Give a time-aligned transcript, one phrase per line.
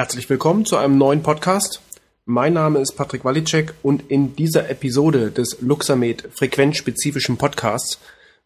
[0.00, 1.82] Herzlich willkommen zu einem neuen Podcast.
[2.24, 7.98] Mein Name ist Patrick Walicek und in dieser Episode des Luxamed frequenzspezifischen Podcasts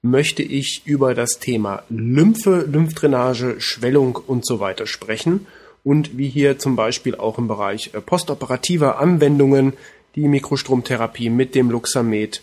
[0.03, 5.46] möchte ich über das Thema Lymphe, Lymphdrainage, Schwellung und so weiter sprechen
[5.85, 9.74] und wie hier zum Beispiel auch im Bereich äh, postoperativer Anwendungen
[10.16, 12.42] die Mikrostromtherapie mit dem Luxamed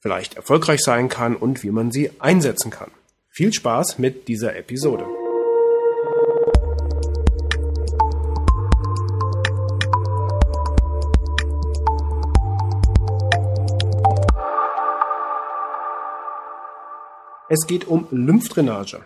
[0.00, 2.90] vielleicht erfolgreich sein kann und wie man sie einsetzen kann.
[3.30, 5.06] Viel Spaß mit dieser Episode.
[17.48, 19.00] Es geht um Lymphdrainage.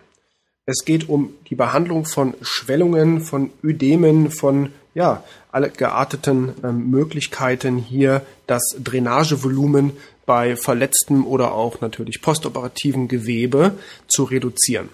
[0.65, 7.77] Es geht um die Behandlung von Schwellungen, von Ödemen, von ja, alle gearteten äh, Möglichkeiten
[7.77, 9.91] hier das Drainagevolumen
[10.25, 14.89] bei verletztem oder auch natürlich postoperativen Gewebe zu reduzieren.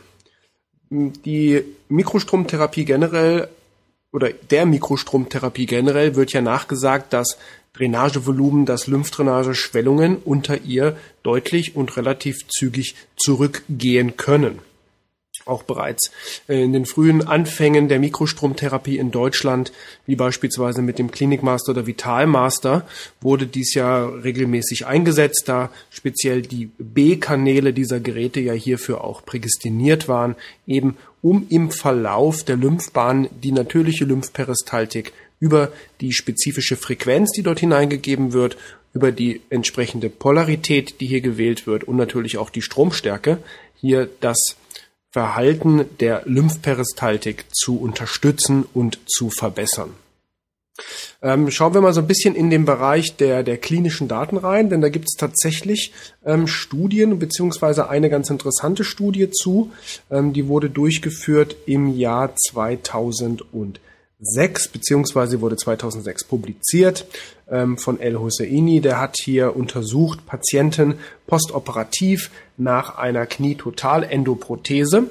[0.89, 3.47] Die Mikrostromtherapie generell
[4.11, 7.37] oder der Mikrostromtherapie generell wird ja nachgesagt, dass
[7.73, 14.59] Drainagevolumen, dass Lymphdrainage Schwellungen unter ihr deutlich und relativ zügig zurückgehen können.
[15.49, 16.11] Auch bereits
[16.47, 19.71] in den frühen Anfängen der Mikrostromtherapie in Deutschland,
[20.05, 22.85] wie beispielsweise mit dem Klinikmaster oder Vitalmaster,
[23.19, 30.07] wurde dies ja regelmäßig eingesetzt, da speziell die B-Kanäle dieser Geräte ja hierfür auch prädestiniert
[30.07, 30.35] waren,
[30.67, 37.59] eben um im Verlauf der Lymphbahn die natürliche Lymphperistaltik über die spezifische Frequenz, die dort
[37.59, 38.57] hineingegeben wird,
[38.93, 43.37] über die entsprechende Polarität, die hier gewählt wird und natürlich auch die Stromstärke,
[43.79, 44.55] hier das
[45.11, 49.93] Verhalten der Lymphperistaltik zu unterstützen und zu verbessern.
[51.21, 54.69] Ähm, schauen wir mal so ein bisschen in den Bereich der, der klinischen Daten rein,
[54.69, 55.91] denn da gibt es tatsächlich
[56.25, 59.71] ähm, Studien beziehungsweise eine ganz interessante Studie zu.
[60.09, 63.43] Ähm, die wurde durchgeführt im Jahr 2000
[64.21, 67.05] 2006, beziehungsweise wurde 2006 publiziert
[67.49, 68.81] ähm, von El Hosseini.
[68.81, 75.09] Der hat hier untersucht Patienten postoperativ nach einer Knietotalendoprothese.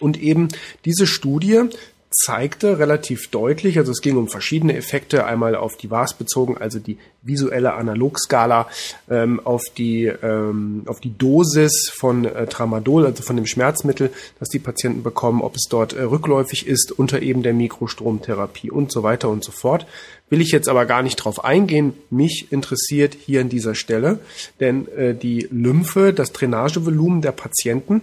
[0.00, 0.48] Und eben
[0.84, 1.68] diese Studie
[2.14, 6.78] zeigte relativ deutlich, also es ging um verschiedene Effekte, einmal auf die VAS bezogen, also
[6.78, 8.68] die visuelle Analogskala,
[9.10, 14.48] ähm, auf die ähm, auf die Dosis von äh, Tramadol, also von dem Schmerzmittel, das
[14.48, 19.02] die Patienten bekommen, ob es dort äh, rückläufig ist unter eben der Mikrostromtherapie und so
[19.02, 19.86] weiter und so fort.
[20.30, 21.94] Will ich jetzt aber gar nicht drauf eingehen.
[22.10, 24.20] Mich interessiert hier an dieser Stelle,
[24.60, 28.02] denn äh, die Lymphe, das Drainagevolumen der Patienten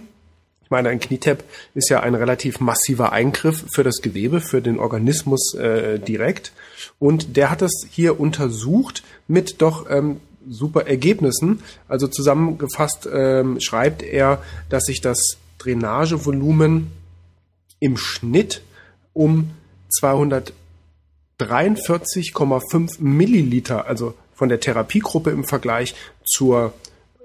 [0.72, 1.44] meine, ein Knietap
[1.74, 6.50] ist ja ein relativ massiver Eingriff für das Gewebe, für den Organismus äh, direkt.
[6.98, 11.62] Und der hat das hier untersucht mit doch ähm, super Ergebnissen.
[11.86, 16.90] Also zusammengefasst ähm, schreibt er, dass sich das Drainagevolumen
[17.78, 18.62] im Schnitt
[19.12, 19.50] um
[20.00, 25.94] 243,5 Milliliter, also von der Therapiegruppe im Vergleich
[26.24, 26.72] zur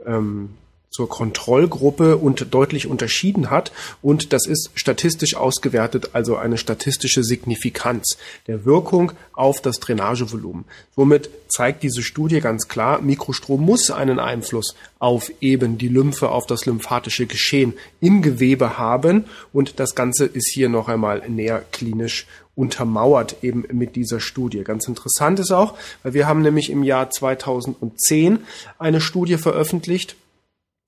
[0.05, 0.49] ähm,
[0.89, 3.71] zur Kontrollgruppe und deutlich unterschieden hat.
[4.01, 8.17] Und das ist statistisch ausgewertet, also eine statistische Signifikanz
[8.47, 10.65] der Wirkung auf das Drainagevolumen.
[10.95, 16.47] Somit zeigt diese Studie ganz klar, Mikrostrom muss einen Einfluss auf eben die Lymphe, auf
[16.47, 19.25] das lymphatische Geschehen im Gewebe haben.
[19.53, 24.63] Und das Ganze ist hier noch einmal näher klinisch untermauert eben mit dieser Studie.
[24.63, 28.39] Ganz interessant ist auch, weil wir haben nämlich im Jahr 2010
[28.79, 30.15] eine Studie veröffentlicht,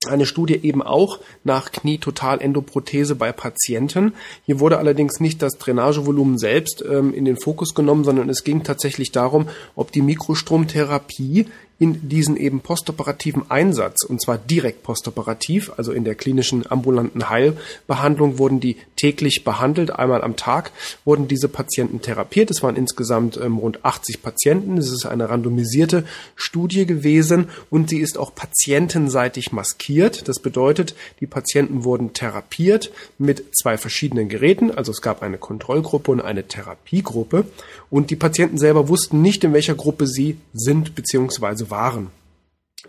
[0.06, 4.14] eine Studie eben auch nach Knietotalendoprothese bei Patienten.
[4.46, 8.62] Hier wurde allerdings nicht das Drainagevolumen selbst ähm, in den Fokus genommen, sondern es ging
[8.62, 11.46] tatsächlich darum, ob die Mikrostromtherapie
[11.80, 18.36] in diesen eben postoperativen Einsatz, und zwar direkt postoperativ, also in der klinischen ambulanten Heilbehandlung
[18.36, 20.72] wurden die täglich behandelt, einmal am Tag
[21.06, 22.50] wurden diese Patienten therapiert.
[22.50, 24.76] Es waren insgesamt ähm, rund 80 Patienten.
[24.76, 26.04] Es ist eine randomisierte
[26.36, 30.28] Studie gewesen und sie ist auch patientenseitig maskiert.
[30.28, 34.70] Das bedeutet, die Patienten wurden therapiert mit zwei verschiedenen Geräten.
[34.70, 37.46] Also es gab eine Kontrollgruppe und eine Therapiegruppe
[37.88, 42.10] und die Patienten selber wussten nicht, in welcher Gruppe sie sind bzw waren.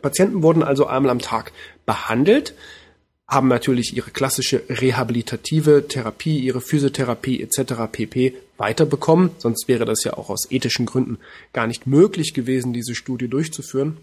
[0.02, 1.52] Patienten wurden also einmal am Tag
[1.86, 2.54] behandelt,
[3.28, 7.74] haben natürlich ihre klassische rehabilitative Therapie, ihre Physiotherapie etc.
[7.92, 8.34] pp.
[8.58, 9.32] weiterbekommen.
[9.38, 11.18] Sonst wäre das ja auch aus ethischen Gründen
[11.54, 13.98] gar nicht möglich gewesen, diese Studie durchzuführen.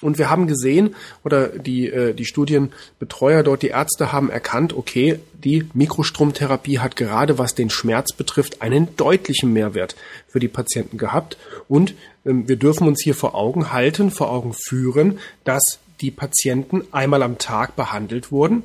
[0.00, 0.94] Und wir haben gesehen,
[1.24, 7.38] oder die, äh, die Studienbetreuer dort, die Ärzte haben erkannt, okay, die Mikrostromtherapie hat gerade
[7.38, 9.96] was den Schmerz betrifft einen deutlichen Mehrwert
[10.28, 11.36] für die Patienten gehabt.
[11.68, 11.94] Und
[12.24, 17.22] ähm, wir dürfen uns hier vor Augen halten, vor Augen führen, dass die Patienten einmal
[17.22, 18.62] am Tag behandelt wurden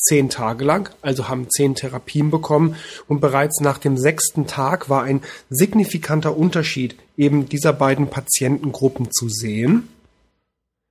[0.00, 2.76] zehn Tage lang, also haben zehn Therapien bekommen
[3.08, 9.28] und bereits nach dem sechsten Tag war ein signifikanter Unterschied eben dieser beiden Patientengruppen zu
[9.28, 9.88] sehen.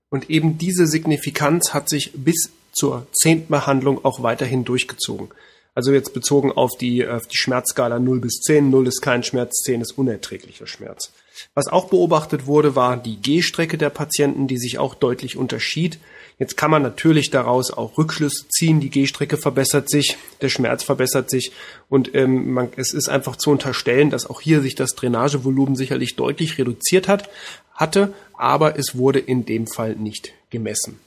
[0.09, 5.29] Und eben diese Signifikanz hat sich bis zur zehnten Behandlung auch weiterhin durchgezogen.
[5.77, 8.69] Also jetzt bezogen auf die, auf die Schmerzskala 0 bis 10.
[8.69, 11.11] 0 ist kein Schmerz, 10 ist unerträglicher Schmerz.
[11.53, 15.99] Was auch beobachtet wurde, war die Gehstrecke der Patienten, die sich auch deutlich unterschied.
[16.39, 18.79] Jetzt kann man natürlich daraus auch Rückschlüsse ziehen.
[18.79, 21.51] Die Gehstrecke verbessert sich, der Schmerz verbessert sich
[21.89, 26.15] und ähm, man, es ist einfach zu unterstellen, dass auch hier sich das Drainagevolumen sicherlich
[26.15, 27.29] deutlich reduziert hat,
[27.73, 30.99] hatte, aber es wurde in dem Fall nicht gemessen.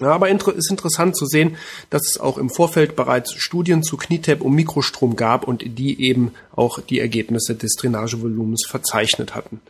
[0.00, 1.56] Ja, aber ist interessant zu sehen,
[1.90, 6.32] dass es auch im Vorfeld bereits Studien zu Knietap und Mikrostrom gab und die eben
[6.56, 9.60] auch die Ergebnisse des Drainagevolumens verzeichnet hatten.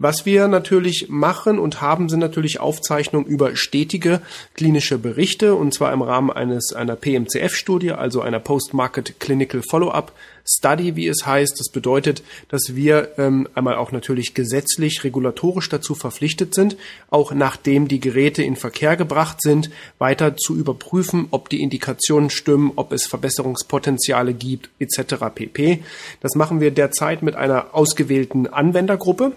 [0.00, 4.22] Was wir natürlich machen und haben, sind natürlich Aufzeichnungen über stetige
[4.54, 10.12] klinische Berichte und zwar im Rahmen eines einer PMCF-Studie, also einer Post-Market Clinical Follow-up
[10.46, 11.58] Study, wie es heißt.
[11.58, 16.76] Das bedeutet, dass wir ähm, einmal auch natürlich gesetzlich, regulatorisch dazu verpflichtet sind,
[17.10, 19.68] auch nachdem die Geräte in Verkehr gebracht sind,
[19.98, 25.16] weiter zu überprüfen, ob die Indikationen stimmen, ob es Verbesserungspotenziale gibt, etc.
[25.34, 25.82] pp.
[26.20, 29.32] Das machen wir derzeit mit einer ausgewählten Anwendergruppe.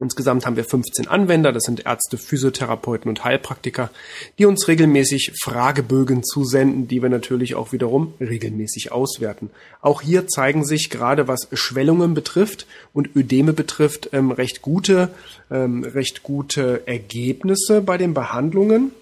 [0.00, 3.90] Insgesamt haben wir 15 Anwender, das sind Ärzte, Physiotherapeuten und Heilpraktiker,
[4.38, 9.50] die uns regelmäßig Fragebögen zusenden, die wir natürlich auch wiederum regelmäßig auswerten.
[9.80, 15.10] Auch hier zeigen sich gerade was Schwellungen betrifft und Ödeme betrifft ähm, recht gute,
[15.50, 18.92] ähm, recht gute Ergebnisse bei den Behandlungen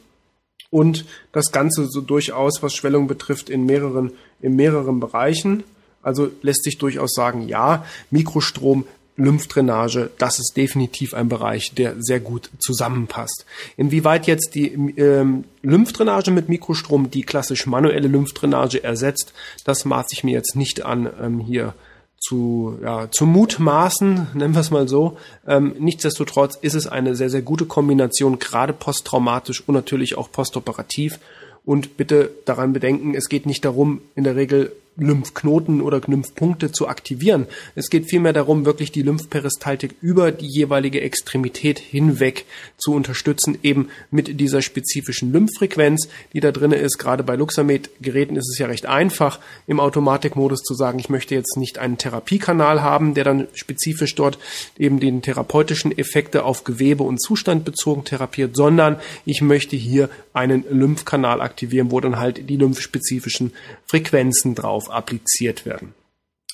[0.70, 5.62] und das Ganze so durchaus, was Schwellungen betrifft, in mehreren, in mehreren Bereichen.
[6.02, 12.20] Also lässt sich durchaus sagen, ja, Mikrostrom Lymphdrainage, das ist definitiv ein Bereich, der sehr
[12.20, 13.46] gut zusammenpasst.
[13.76, 19.32] Inwieweit jetzt die ähm, Lymphdrainage mit Mikrostrom die klassisch manuelle Lymphdrainage ersetzt,
[19.64, 21.74] das maß ich mir jetzt nicht an, ähm, hier
[22.18, 25.16] zu, ja, zu mutmaßen, nennen wir es mal so.
[25.46, 31.18] Ähm, nichtsdestotrotz ist es eine sehr, sehr gute Kombination, gerade posttraumatisch und natürlich auch postoperativ.
[31.64, 36.88] Und bitte daran bedenken, es geht nicht darum, in der Regel Lymphknoten oder Lymphpunkte zu
[36.88, 37.46] aktivieren.
[37.74, 42.46] Es geht vielmehr darum, wirklich die Lymphperistaltik über die jeweilige Extremität hinweg
[42.78, 46.98] zu unterstützen, eben mit dieser spezifischen Lymphfrequenz, die da drinne ist.
[46.98, 51.56] Gerade bei Luxamed-Geräten ist es ja recht einfach, im Automatikmodus zu sagen, ich möchte jetzt
[51.56, 54.38] nicht einen Therapiekanal haben, der dann spezifisch dort
[54.78, 60.64] eben den therapeutischen Effekte auf Gewebe und Zustand bezogen therapiert, sondern ich möchte hier einen
[60.70, 63.52] Lymphkanal aktivieren, wo dann halt die lymphspezifischen
[63.86, 65.94] Frequenzen drauf darauf appliziert werden.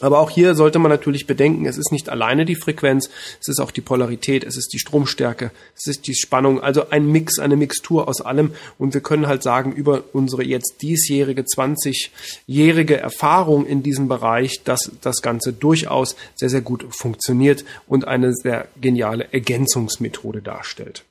[0.00, 3.08] Aber auch hier sollte man natürlich bedenken, es ist nicht alleine die Frequenz,
[3.40, 7.06] es ist auch die Polarität, es ist die Stromstärke, es ist die Spannung, also ein
[7.06, 8.52] Mix, eine Mixtur aus allem.
[8.78, 14.90] Und wir können halt sagen, über unsere jetzt diesjährige, 20-jährige Erfahrung in diesem Bereich, dass
[15.02, 21.04] das Ganze durchaus sehr, sehr gut funktioniert und eine sehr geniale Ergänzungsmethode darstellt.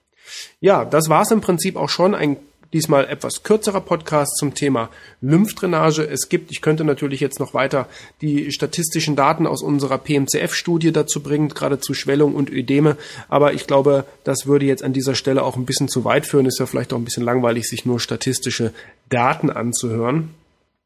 [0.60, 2.14] Ja, das war es im Prinzip auch schon.
[2.14, 2.38] Ein
[2.74, 4.90] Diesmal etwas kürzerer Podcast zum Thema
[5.22, 6.08] Lymphdrainage.
[6.08, 7.88] Es gibt, ich könnte natürlich jetzt noch weiter
[8.22, 12.98] die statistischen Daten aus unserer PMCF-Studie dazu bringen, gerade zu Schwellung und Ödeme.
[13.28, 16.46] Aber ich glaube, das würde jetzt an dieser Stelle auch ein bisschen zu weit führen.
[16.46, 18.74] Ist ja vielleicht auch ein bisschen langweilig, sich nur statistische
[19.10, 20.30] Daten anzuhören.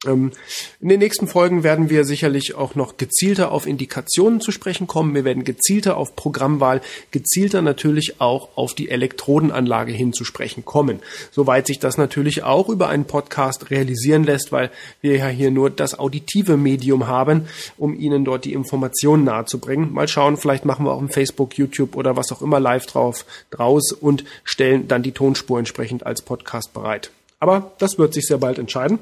[0.05, 0.31] Ähm,
[0.81, 5.13] in den nächsten Folgen werden wir sicherlich auch noch gezielter auf Indikationen zu sprechen kommen.
[5.13, 10.99] Wir werden gezielter auf Programmwahl, gezielter natürlich auch auf die Elektrodenanlage hin zu sprechen kommen.
[11.31, 15.69] Soweit sich das natürlich auch über einen Podcast realisieren lässt, weil wir ja hier nur
[15.69, 19.93] das auditive Medium haben, um Ihnen dort die Informationen nahezubringen.
[19.93, 23.25] Mal schauen, vielleicht machen wir auch im Facebook, YouTube oder was auch immer live drauf
[23.51, 27.11] draus und stellen dann die Tonspur entsprechend als Podcast bereit.
[27.39, 28.99] Aber das wird sich sehr bald entscheiden.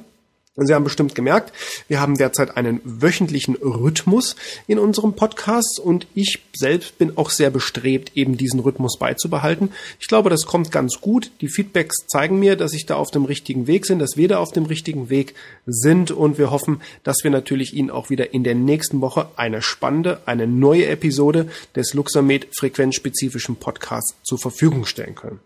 [0.56, 1.52] Sie haben bestimmt gemerkt,
[1.88, 4.36] wir haben derzeit einen wöchentlichen Rhythmus
[4.68, 9.72] in unserem Podcast und ich selbst bin auch sehr bestrebt, eben diesen Rhythmus beizubehalten.
[10.00, 11.32] Ich glaube, das kommt ganz gut.
[11.42, 14.38] Die Feedbacks zeigen mir, dass ich da auf dem richtigen Weg bin, dass wir da
[14.38, 15.34] auf dem richtigen Weg
[15.66, 19.64] sind und wir hoffen, dass wir natürlich Ihnen auch wieder in der nächsten Woche eine
[19.64, 25.40] spannende, eine neue Episode des Luxamed frequenzspezifischen Podcasts zur Verfügung stellen können.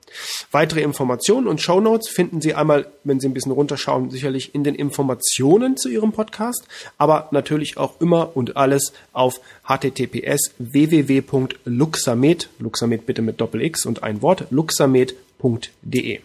[0.51, 4.75] Weitere Informationen und Shownotes finden Sie einmal, wenn Sie ein bisschen runterschauen, sicherlich in den
[4.75, 13.05] Informationen Informationen zu Ihrem Podcast, aber natürlich auch immer und alles auf https www.luxamed, Luxamed
[13.05, 16.21] bitte mit Doppel X und ein Wort, luxamed.de.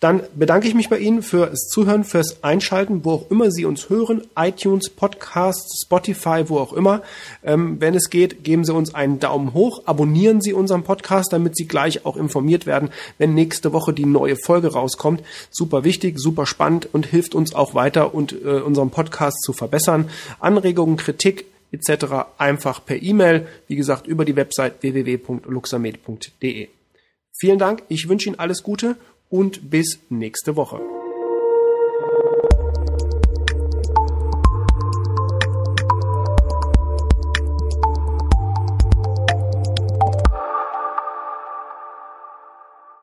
[0.00, 3.88] Dann bedanke ich mich bei Ihnen fürs Zuhören, fürs Einschalten, wo auch immer Sie uns
[3.88, 7.02] hören, iTunes, Podcasts, Spotify, wo auch immer.
[7.44, 11.56] Ähm, wenn es geht, geben Sie uns einen Daumen hoch, abonnieren Sie unseren Podcast, damit
[11.56, 15.22] Sie gleich auch informiert werden, wenn nächste Woche die neue Folge rauskommt.
[15.50, 20.08] Super wichtig, super spannend und hilft uns auch weiter und äh, unseren Podcast zu verbessern.
[20.38, 22.04] Anregungen, Kritik, etc.
[22.38, 26.68] einfach per E-Mail, wie gesagt, über die Website www.luxamed.de.
[27.38, 28.96] Vielen Dank, ich wünsche Ihnen alles Gute
[29.30, 30.99] und bis nächste Woche.